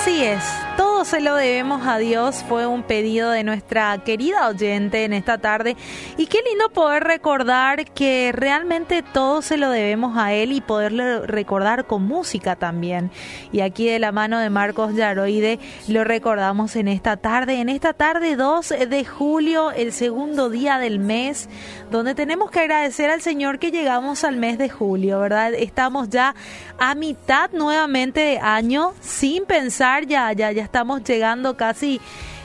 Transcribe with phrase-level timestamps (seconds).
[0.00, 0.42] Así es,
[0.76, 5.38] todo se lo debemos a Dios, fue un pedido de nuestra querida oyente en esta
[5.38, 5.76] tarde
[6.16, 11.26] y qué lindo poder recordar que realmente todo se lo debemos a Él y poderlo
[11.26, 13.10] recordar con música también.
[13.52, 15.58] Y aquí de la mano de Marcos Yaroide
[15.88, 20.98] lo recordamos en esta tarde, en esta tarde 2 de julio, el segundo día del
[20.98, 21.48] mes,
[21.90, 25.54] donde tenemos que agradecer al Señor que llegamos al mes de julio, ¿verdad?
[25.54, 26.34] Estamos ya
[26.78, 32.00] a mitad nuevamente de año sin pensar, ya, ya, ya estamos llegando casi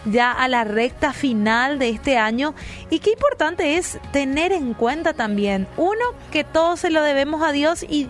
[0.05, 2.53] ya a la recta final de este año
[2.89, 7.51] y qué importante es tener en cuenta también, uno, que todo se lo debemos a
[7.51, 8.09] Dios y,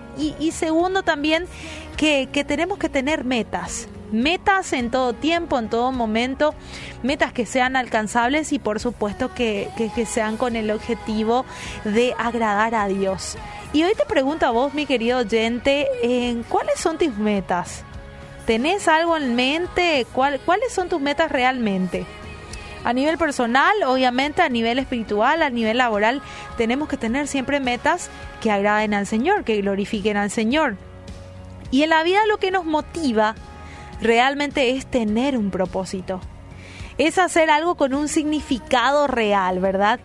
[0.52, 1.46] segundo también
[1.98, 6.54] que, que tenemos que tener metas, metas en todo tiempo, en todo momento,
[7.04, 11.46] metas que sean alcanzables y por supuesto que, que, que, sean con el objetivo
[11.84, 13.38] de agradar a Dios.
[13.74, 17.84] Y hoy te pregunto a vos, mi querido oyente, ¿en ¿cuáles son tus metas?
[18.46, 20.06] ¿Tenés algo en mente?
[20.14, 22.06] ¿Cuáles son tus metas realmente?
[22.84, 26.22] A nivel personal, obviamente, a nivel espiritual, a nivel laboral,
[26.56, 30.78] tenemos que tener siempre metas que agraden al Señor, que glorifiquen al Señor.
[31.72, 33.34] Y en la vida lo que nos motiva
[34.00, 36.22] realmente es tener un propósito.
[37.00, 40.00] Es hacer algo con un significado real, ¿verdad?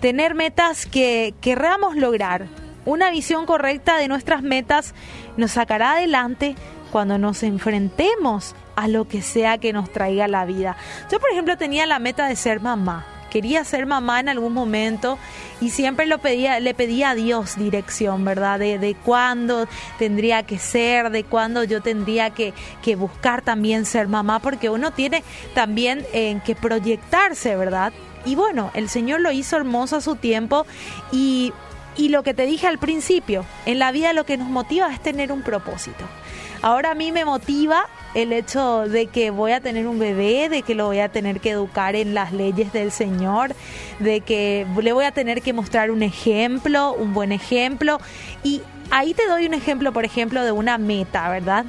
[0.00, 2.46] Tener metas que querramos lograr.
[2.84, 4.92] Una visión correcta de nuestras metas
[5.36, 6.56] nos sacará adelante
[6.94, 10.76] cuando nos enfrentemos a lo que sea que nos traiga la vida.
[11.10, 13.04] Yo, por ejemplo, tenía la meta de ser mamá.
[13.30, 15.18] Quería ser mamá en algún momento
[15.60, 18.60] y siempre lo pedía, le pedía a Dios dirección, ¿verdad?
[18.60, 19.66] De, de cuándo
[19.98, 24.92] tendría que ser, de cuándo yo tendría que, que buscar también ser mamá, porque uno
[24.92, 27.92] tiene también en que proyectarse, ¿verdad?
[28.24, 30.64] Y bueno, el Señor lo hizo hermoso a su tiempo
[31.10, 31.52] y,
[31.96, 35.00] y lo que te dije al principio, en la vida lo que nos motiva es
[35.00, 36.04] tener un propósito.
[36.62, 40.62] Ahora a mí me motiva el hecho de que voy a tener un bebé, de
[40.62, 43.54] que lo voy a tener que educar en las leyes del Señor,
[43.98, 48.00] de que le voy a tener que mostrar un ejemplo, un buen ejemplo.
[48.42, 51.66] Y ahí te doy un ejemplo, por ejemplo, de una meta, ¿verdad?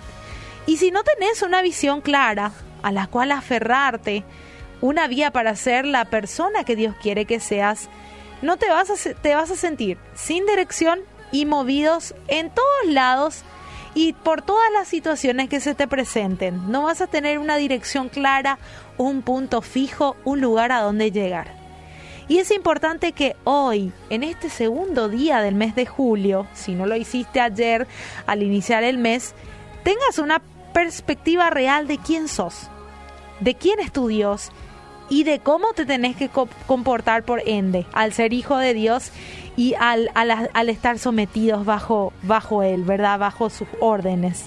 [0.66, 4.24] Y si no tenés una visión clara a la cual aferrarte,
[4.82, 7.90] una vía para ser la persona que Dios quiere que seas,
[8.46, 11.00] no te vas a, te vas a sentir sin dirección
[11.32, 13.44] y movidos en todos lados
[13.94, 16.72] y por todas las situaciones que se te presenten.
[16.72, 18.60] No vas a tener una dirección clara,
[18.98, 21.54] un punto fijo, un lugar a donde llegar.
[22.28, 26.86] Y es importante que hoy, en este segundo día del mes de julio, si no
[26.86, 27.88] lo hiciste ayer
[28.26, 29.34] al iniciar el mes,
[29.84, 30.42] tengas una
[30.74, 32.70] perspectiva real de quién sos,
[33.40, 34.52] de quién es tu Dios
[35.10, 36.30] y de cómo te tenés que
[36.66, 39.12] comportar por ende al ser hijo de Dios
[39.56, 43.20] y al, al, estar sometidos bajo, bajo Él, ¿verdad?
[43.20, 44.46] Bajo sus órdenes.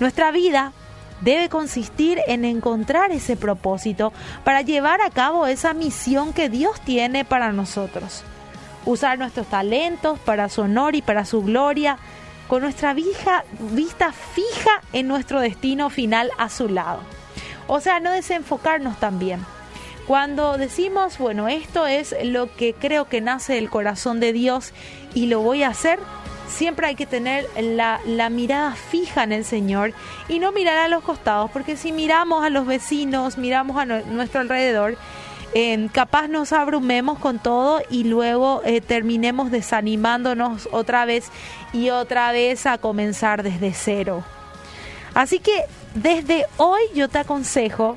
[0.00, 0.72] Nuestra vida
[1.20, 4.12] debe consistir en encontrar ese propósito
[4.44, 8.22] para llevar a cabo esa misión que Dios tiene para nosotros.
[8.84, 11.98] Usar nuestros talentos para su honor y para su gloria,
[12.46, 13.42] con nuestra vista
[14.12, 17.00] fija en nuestro destino final a su lado.
[17.66, 19.40] O sea, no desenfocarnos también
[20.06, 24.72] cuando decimos, bueno, esto es lo que creo que nace del corazón de Dios
[25.14, 25.98] y lo voy a hacer,
[26.48, 29.92] siempre hay que tener la, mirada fija en el Señor
[30.28, 34.40] y no mirar a los costados, porque si miramos a los vecinos, miramos a nuestro
[34.40, 34.96] alrededor,
[35.54, 41.30] eh, capaz nos abrumemos con todo y luego eh, terminemos desanimándonos otra vez
[41.72, 44.22] y otra vez a comenzar desde cero.
[45.14, 47.96] Así que desde hoy yo te aconsejo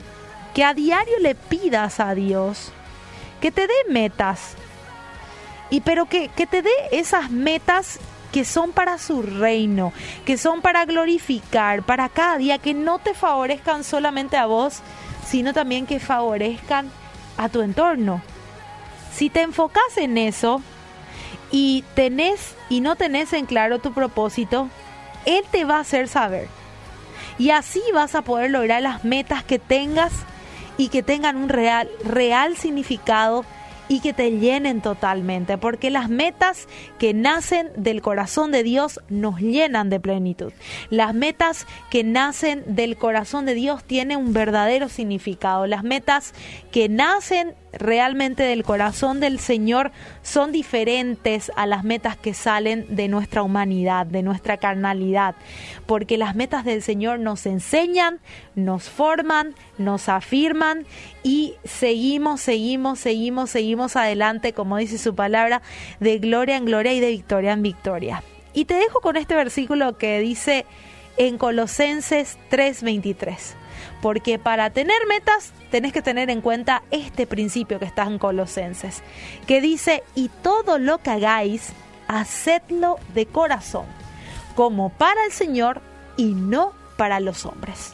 [0.54, 2.72] que a diario le pidas a Dios
[3.40, 4.56] que te dé metas.
[5.70, 8.00] Y pero que, que te dé esas metas
[8.32, 9.92] que son para su reino,
[10.26, 14.82] que son para glorificar, para cada día, que no te favorezcan solamente a vos,
[15.28, 16.92] sino también que favorezcan
[17.38, 18.22] a tu entorno.
[19.12, 20.62] Si te enfocas en eso
[21.52, 24.70] y tenés y no tenés en claro tu propósito,
[25.26, 26.48] Él te va a hacer saber.
[27.38, 30.12] Y así vas a poder lograr las metas que tengas
[30.80, 33.46] y que tengan un real, real significado
[33.90, 36.68] y que te llenen totalmente, porque las metas
[37.00, 40.54] que nacen del corazón de Dios nos llenan de plenitud.
[40.90, 45.68] Las metas que nacen del corazón de Dios tienen un verdadero significado.
[45.68, 46.34] Las metas
[46.72, 53.08] que nacen realmente del corazón del Señor son diferentes a las metas que salen de
[53.08, 55.36] nuestra humanidad, de nuestra carnalidad,
[55.86, 58.20] porque las metas del Señor nos enseñan,
[58.56, 60.86] nos forman, nos afirman
[61.24, 65.62] y seguimos, seguimos, seguimos, seguimos adelante, como dice su palabra,
[66.00, 68.24] de gloria en gloria y de victoria en victoria.
[68.54, 70.66] Y te dejo con este versículo que dice
[71.20, 73.56] en Colosenses 3:23.
[74.02, 79.04] Porque para tener metas tenés que tener en cuenta este principio que está en Colosenses,
[79.46, 81.74] que dice, y todo lo que hagáis,
[82.08, 83.86] hacedlo de corazón,
[84.56, 85.82] como para el Señor
[86.18, 87.94] y no para los hombres.